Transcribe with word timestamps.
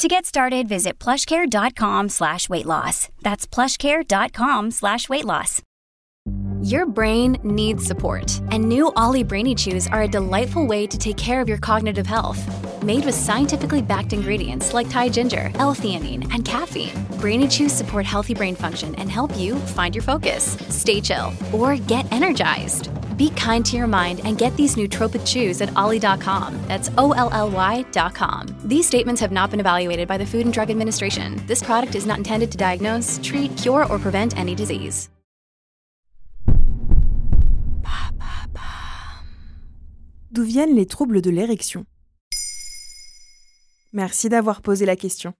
To 0.00 0.08
get 0.08 0.24
started, 0.24 0.66
visit 0.66 0.98
plushcare.com 0.98 2.08
slash 2.08 2.48
weight 2.48 2.64
loss. 2.64 3.10
That's 3.20 3.46
plushcare.com 3.46 4.70
slash 4.70 5.10
weight 5.10 5.26
loss. 5.26 5.60
Your 6.62 6.86
brain 6.86 7.36
needs 7.44 7.84
support, 7.84 8.40
and 8.50 8.66
new 8.66 8.90
Ollie 8.96 9.22
Brainy 9.22 9.54
Chews 9.54 9.86
are 9.88 10.04
a 10.04 10.08
delightful 10.08 10.64
way 10.64 10.86
to 10.86 10.96
take 10.96 11.18
care 11.18 11.42
of 11.42 11.50
your 11.50 11.58
cognitive 11.58 12.06
health. 12.06 12.40
Made 12.82 13.04
with 13.04 13.14
scientifically 13.14 13.82
backed 13.82 14.14
ingredients 14.14 14.72
like 14.72 14.88
Thai 14.88 15.10
ginger, 15.10 15.50
L-theanine, 15.56 16.32
and 16.32 16.46
caffeine, 16.46 17.06
Brainy 17.20 17.46
Chews 17.46 17.72
support 17.72 18.06
healthy 18.06 18.32
brain 18.32 18.54
function 18.54 18.94
and 18.94 19.10
help 19.10 19.36
you 19.36 19.56
find 19.56 19.94
your 19.94 20.02
focus, 20.02 20.56
stay 20.70 21.02
chill, 21.02 21.34
or 21.52 21.76
get 21.76 22.10
energized. 22.10 22.88
Be 23.20 23.28
kind 23.36 23.62
to 23.66 23.76
your 23.76 23.86
mind 23.86 24.22
and 24.24 24.38
get 24.38 24.56
these 24.56 24.76
nootropic 24.76 25.26
chews 25.26 25.60
at 25.60 25.70
ollie.com. 25.76 26.58
That's 26.66 26.90
O 26.96 27.12
L 27.12 27.28
L 27.32 27.50
Y.com. 27.50 28.46
These 28.64 28.86
statements 28.86 29.20
have 29.20 29.30
not 29.30 29.50
been 29.50 29.60
evaluated 29.60 30.08
by 30.08 30.16
the 30.16 30.24
Food 30.24 30.46
and 30.46 30.54
Drug 30.54 30.70
Administration. 30.70 31.38
This 31.46 31.62
product 31.62 31.94
is 31.94 32.06
not 32.06 32.16
intended 32.16 32.50
to 32.52 32.56
diagnose, 32.56 33.20
treat, 33.22 33.54
cure, 33.58 33.84
or 33.92 33.98
prevent 33.98 34.38
any 34.38 34.54
disease. 34.54 35.10
D'où 40.32 40.44
viennent 40.44 40.74
les 40.74 40.86
troubles 40.86 41.20
de 41.20 41.28
l'érection 41.28 41.84
Merci 43.92 44.30
d'avoir 44.30 44.62
posé 44.62 44.86
la 44.86 44.96
question. 44.96 45.34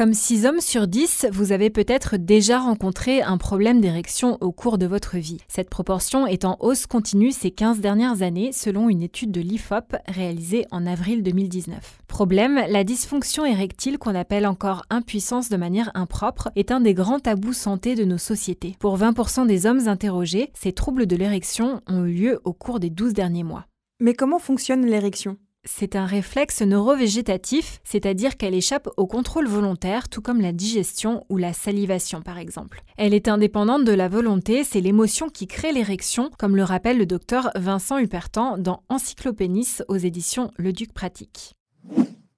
Comme 0.00 0.14
6 0.14 0.46
hommes 0.46 0.60
sur 0.62 0.88
10, 0.88 1.26
vous 1.30 1.52
avez 1.52 1.68
peut-être 1.68 2.16
déjà 2.16 2.58
rencontré 2.58 3.20
un 3.20 3.36
problème 3.36 3.82
d'érection 3.82 4.38
au 4.40 4.50
cours 4.50 4.78
de 4.78 4.86
votre 4.86 5.18
vie. 5.18 5.42
Cette 5.46 5.68
proportion 5.68 6.26
est 6.26 6.46
en 6.46 6.56
hausse 6.60 6.86
continue 6.86 7.32
ces 7.32 7.50
15 7.50 7.80
dernières 7.80 8.22
années 8.22 8.50
selon 8.52 8.88
une 8.88 9.02
étude 9.02 9.30
de 9.30 9.42
l'IFOP 9.42 9.96
réalisée 10.08 10.64
en 10.70 10.86
avril 10.86 11.22
2019. 11.22 11.98
Problème, 12.08 12.62
la 12.70 12.82
dysfonction 12.82 13.44
érectile 13.44 13.98
qu'on 13.98 14.14
appelle 14.14 14.46
encore 14.46 14.86
impuissance 14.88 15.50
de 15.50 15.58
manière 15.58 15.90
impropre 15.92 16.48
est 16.56 16.70
un 16.70 16.80
des 16.80 16.94
grands 16.94 17.20
tabous 17.20 17.52
santé 17.52 17.94
de 17.94 18.06
nos 18.06 18.16
sociétés. 18.16 18.76
Pour 18.80 18.96
20% 18.96 19.46
des 19.46 19.66
hommes 19.66 19.86
interrogés, 19.86 20.50
ces 20.54 20.72
troubles 20.72 21.06
de 21.06 21.16
l'érection 21.16 21.82
ont 21.86 22.06
eu 22.06 22.14
lieu 22.14 22.40
au 22.44 22.54
cours 22.54 22.80
des 22.80 22.88
12 22.88 23.12
derniers 23.12 23.44
mois. 23.44 23.66
Mais 24.00 24.14
comment 24.14 24.38
fonctionne 24.38 24.86
l'érection? 24.86 25.36
C'est 25.64 25.96
un 25.96 26.06
réflexe 26.06 26.62
neurovégétatif, 26.62 27.80
c'est-à-dire 27.84 28.36
qu'elle 28.36 28.54
échappe 28.54 28.88
au 28.96 29.06
contrôle 29.06 29.46
volontaire, 29.46 30.08
tout 30.08 30.22
comme 30.22 30.40
la 30.40 30.52
digestion 30.52 31.24
ou 31.28 31.36
la 31.36 31.52
salivation 31.52 32.22
par 32.22 32.38
exemple. 32.38 32.82
Elle 32.96 33.14
est 33.14 33.28
indépendante 33.28 33.84
de 33.84 33.92
la 33.92 34.08
volonté, 34.08 34.64
c'est 34.64 34.80
l'émotion 34.80 35.28
qui 35.28 35.46
crée 35.46 35.72
l'érection, 35.72 36.30
comme 36.38 36.56
le 36.56 36.64
rappelle 36.64 36.98
le 36.98 37.06
docteur 37.06 37.50
Vincent 37.56 37.98
Hupertan 37.98 38.58
dans 38.58 38.82
Encyclopénis 38.88 39.78
aux 39.88 39.96
éditions 39.96 40.50
Le 40.56 40.72
Duc 40.72 40.92
Pratique. 40.92 41.54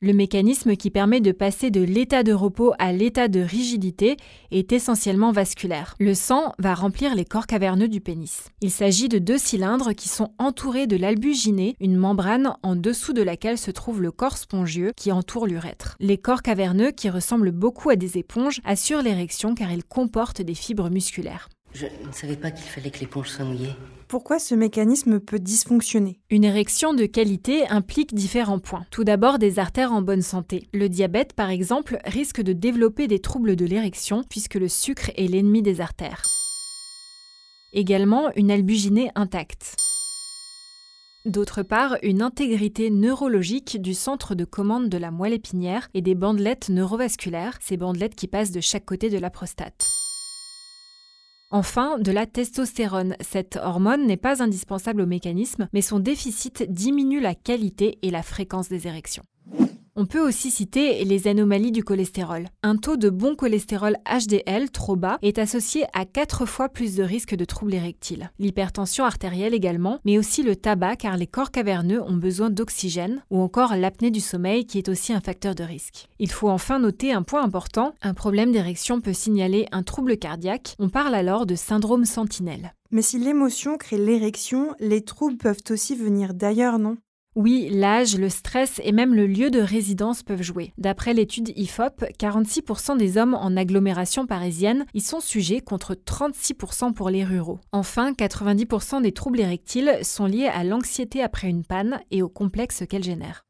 Le 0.00 0.12
mécanisme 0.12 0.76
qui 0.76 0.90
permet 0.90 1.20
de 1.20 1.32
passer 1.32 1.72
de 1.72 1.80
l'état 1.80 2.22
de 2.22 2.32
repos 2.32 2.72
à 2.78 2.92
l'état 2.92 3.26
de 3.26 3.40
rigidité 3.40 4.16
est 4.52 4.70
essentiellement 4.72 5.32
vasculaire. 5.32 5.96
Le 5.98 6.14
sang 6.14 6.52
va 6.60 6.74
remplir 6.74 7.16
les 7.16 7.24
corps 7.24 7.48
caverneux 7.48 7.88
du 7.88 8.00
pénis. 8.00 8.44
Il 8.60 8.70
s'agit 8.70 9.08
de 9.08 9.18
deux 9.18 9.38
cylindres 9.38 9.96
qui 9.96 10.08
sont 10.08 10.32
entourés 10.38 10.86
de 10.86 10.96
l'albuginée, 10.96 11.74
une 11.80 11.96
membrane 11.96 12.54
en 12.62 12.76
dessous 12.76 13.12
de 13.12 13.22
laquelle 13.22 13.58
se 13.58 13.72
trouve 13.72 14.00
le 14.00 14.12
corps 14.12 14.38
spongieux 14.38 14.92
qui 14.96 15.10
entoure 15.10 15.48
l'urètre. 15.48 15.96
Les 15.98 16.16
corps 16.16 16.42
caverneux, 16.42 16.92
qui 16.92 17.10
ressemblent 17.10 17.50
beaucoup 17.50 17.90
à 17.90 17.96
des 17.96 18.18
éponges, 18.18 18.60
assurent 18.64 19.02
l'érection 19.02 19.56
car 19.56 19.72
ils 19.72 19.84
comportent 19.84 20.42
des 20.42 20.54
fibres 20.54 20.90
musculaires. 20.90 21.48
Je 21.74 21.86
ne 21.86 22.12
savais 22.12 22.36
pas 22.36 22.52
qu'il 22.52 22.70
fallait 22.70 22.90
que 22.90 23.00
l'éponge 23.00 23.30
soit 23.30 23.44
mouillée. 23.44 23.74
Pourquoi 24.08 24.38
ce 24.38 24.54
mécanisme 24.54 25.20
peut 25.20 25.38
dysfonctionner 25.38 26.18
Une 26.30 26.44
érection 26.44 26.94
de 26.94 27.04
qualité 27.04 27.68
implique 27.68 28.14
différents 28.14 28.58
points. 28.58 28.86
Tout 28.90 29.04
d'abord 29.04 29.38
des 29.38 29.58
artères 29.58 29.92
en 29.92 30.00
bonne 30.00 30.22
santé. 30.22 30.66
Le 30.72 30.88
diabète, 30.88 31.34
par 31.34 31.50
exemple, 31.50 31.98
risque 32.06 32.40
de 32.40 32.54
développer 32.54 33.06
des 33.06 33.18
troubles 33.18 33.54
de 33.54 33.66
l'érection 33.66 34.24
puisque 34.24 34.54
le 34.54 34.66
sucre 34.66 35.10
est 35.18 35.26
l'ennemi 35.26 35.60
des 35.60 35.82
artères. 35.82 36.22
Également 37.74 38.30
une 38.34 38.50
albuginée 38.50 39.10
intacte. 39.14 39.76
D'autre 41.26 41.62
part, 41.62 41.98
une 42.02 42.22
intégrité 42.22 42.88
neurologique 42.88 43.82
du 43.82 43.92
centre 43.92 44.34
de 44.34 44.46
commande 44.46 44.88
de 44.88 44.96
la 44.96 45.10
moelle 45.10 45.34
épinière 45.34 45.90
et 45.92 46.00
des 46.00 46.14
bandelettes 46.14 46.70
neurovasculaires, 46.70 47.58
ces 47.60 47.76
bandelettes 47.76 48.16
qui 48.16 48.26
passent 48.26 48.52
de 48.52 48.62
chaque 48.62 48.86
côté 48.86 49.10
de 49.10 49.18
la 49.18 49.28
prostate. 49.28 49.84
Enfin, 51.50 51.98
de 51.98 52.12
la 52.12 52.26
testostérone. 52.26 53.16
Cette 53.20 53.56
hormone 53.56 54.06
n'est 54.06 54.18
pas 54.18 54.42
indispensable 54.42 55.00
au 55.00 55.06
mécanisme, 55.06 55.66
mais 55.72 55.80
son 55.80 55.98
déficit 55.98 56.70
diminue 56.70 57.20
la 57.20 57.34
qualité 57.34 57.98
et 58.02 58.10
la 58.10 58.22
fréquence 58.22 58.68
des 58.68 58.86
érections. 58.86 59.24
On 60.00 60.06
peut 60.06 60.24
aussi 60.24 60.52
citer 60.52 61.04
les 61.04 61.26
anomalies 61.26 61.72
du 61.72 61.82
cholestérol. 61.82 62.46
Un 62.62 62.76
taux 62.76 62.96
de 62.96 63.10
bon 63.10 63.34
cholestérol 63.34 63.96
HDL 64.08 64.70
trop 64.70 64.94
bas 64.94 65.18
est 65.22 65.40
associé 65.40 65.86
à 65.92 66.04
4 66.04 66.46
fois 66.46 66.68
plus 66.68 66.94
de 66.94 67.02
risques 67.02 67.34
de 67.34 67.44
troubles 67.44 67.74
érectiles. 67.74 68.30
L'hypertension 68.38 69.04
artérielle 69.04 69.54
également, 69.54 69.98
mais 70.04 70.16
aussi 70.16 70.44
le 70.44 70.54
tabac 70.54 70.94
car 70.94 71.16
les 71.16 71.26
corps 71.26 71.50
caverneux 71.50 72.00
ont 72.00 72.16
besoin 72.16 72.48
d'oxygène, 72.48 73.24
ou 73.32 73.40
encore 73.40 73.74
l'apnée 73.74 74.12
du 74.12 74.20
sommeil 74.20 74.66
qui 74.66 74.78
est 74.78 74.88
aussi 74.88 75.12
un 75.12 75.20
facteur 75.20 75.56
de 75.56 75.64
risque. 75.64 76.06
Il 76.20 76.30
faut 76.30 76.48
enfin 76.48 76.78
noter 76.78 77.12
un 77.12 77.24
point 77.24 77.42
important, 77.42 77.92
un 78.00 78.14
problème 78.14 78.52
d'érection 78.52 79.00
peut 79.00 79.12
signaler 79.12 79.66
un 79.72 79.82
trouble 79.82 80.16
cardiaque, 80.16 80.76
on 80.78 80.90
parle 80.90 81.16
alors 81.16 81.44
de 81.44 81.56
syndrome 81.56 82.04
sentinelle. 82.04 82.72
Mais 82.92 83.02
si 83.02 83.18
l'émotion 83.18 83.76
crée 83.76 83.98
l'érection, 83.98 84.76
les 84.78 85.02
troubles 85.02 85.38
peuvent 85.38 85.64
aussi 85.70 85.96
venir 85.96 86.34
d'ailleurs, 86.34 86.78
non? 86.78 86.98
Oui, 87.38 87.68
l'âge, 87.70 88.18
le 88.18 88.30
stress 88.30 88.80
et 88.82 88.90
même 88.90 89.14
le 89.14 89.28
lieu 89.28 89.48
de 89.48 89.60
résidence 89.60 90.24
peuvent 90.24 90.42
jouer. 90.42 90.72
D'après 90.76 91.14
l'étude 91.14 91.52
IFOP, 91.56 92.04
46% 92.18 92.98
des 92.98 93.16
hommes 93.16 93.34
en 93.34 93.56
agglomération 93.56 94.26
parisienne 94.26 94.86
y 94.92 95.00
sont 95.00 95.20
sujets 95.20 95.60
contre 95.60 95.94
36% 95.94 96.94
pour 96.94 97.10
les 97.10 97.24
ruraux. 97.24 97.60
Enfin, 97.70 98.10
90% 98.10 99.02
des 99.02 99.12
troubles 99.12 99.38
érectiles 99.38 100.00
sont 100.02 100.26
liés 100.26 100.50
à 100.52 100.64
l'anxiété 100.64 101.22
après 101.22 101.48
une 101.48 101.62
panne 101.62 102.00
et 102.10 102.22
au 102.22 102.28
complexe 102.28 102.82
qu'elle 102.88 103.04
génère. 103.04 103.44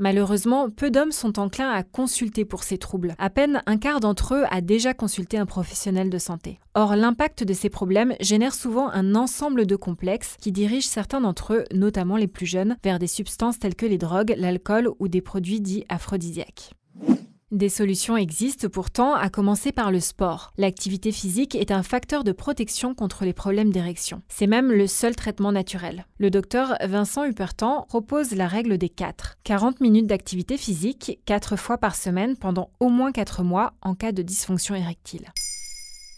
Malheureusement, 0.00 0.70
peu 0.70 0.90
d'hommes 0.90 1.12
sont 1.12 1.38
enclins 1.38 1.70
à 1.70 1.82
consulter 1.82 2.46
pour 2.46 2.62
ces 2.62 2.78
troubles. 2.78 3.14
À 3.18 3.28
peine 3.28 3.62
un 3.66 3.76
quart 3.76 4.00
d'entre 4.00 4.34
eux 4.34 4.44
a 4.50 4.62
déjà 4.62 4.94
consulté 4.94 5.36
un 5.36 5.44
professionnel 5.44 6.08
de 6.08 6.16
santé. 6.16 6.58
Or, 6.74 6.96
l'impact 6.96 7.44
de 7.44 7.52
ces 7.52 7.68
problèmes 7.68 8.14
génère 8.18 8.54
souvent 8.54 8.88
un 8.88 9.14
ensemble 9.14 9.66
de 9.66 9.76
complexes 9.76 10.38
qui 10.40 10.52
dirigent 10.52 10.88
certains 10.88 11.20
d'entre 11.20 11.52
eux, 11.52 11.64
notamment 11.74 12.16
les 12.16 12.28
plus 12.28 12.46
jeunes, 12.46 12.78
vers 12.82 12.98
des 12.98 13.06
substances 13.06 13.58
telles 13.58 13.74
que 13.74 13.84
les 13.84 13.98
drogues, 13.98 14.34
l'alcool 14.38 14.88
ou 15.00 15.08
des 15.08 15.20
produits 15.20 15.60
dits 15.60 15.84
aphrodisiaques. 15.90 16.72
Des 17.50 17.68
solutions 17.68 18.16
existent 18.16 18.68
pourtant, 18.68 19.12
à 19.14 19.28
commencer 19.28 19.72
par 19.72 19.90
le 19.90 19.98
sport. 19.98 20.52
L'activité 20.56 21.10
physique 21.10 21.56
est 21.56 21.72
un 21.72 21.82
facteur 21.82 22.22
de 22.22 22.30
protection 22.30 22.94
contre 22.94 23.24
les 23.24 23.32
problèmes 23.32 23.72
d'érection. 23.72 24.22
C'est 24.28 24.46
même 24.46 24.70
le 24.70 24.86
seul 24.86 25.16
traitement 25.16 25.50
naturel. 25.50 26.06
Le 26.18 26.30
docteur 26.30 26.76
Vincent 26.80 27.24
Hupertan 27.24 27.86
propose 27.88 28.36
la 28.36 28.46
règle 28.46 28.78
des 28.78 28.88
4. 28.88 29.38
40 29.42 29.80
minutes 29.80 30.06
d'activité 30.06 30.56
physique, 30.56 31.18
4 31.26 31.56
fois 31.56 31.78
par 31.78 31.96
semaine 31.96 32.36
pendant 32.36 32.70
au 32.78 32.88
moins 32.88 33.10
4 33.10 33.42
mois 33.42 33.72
en 33.82 33.96
cas 33.96 34.12
de 34.12 34.22
dysfonction 34.22 34.76
érectile. 34.76 35.26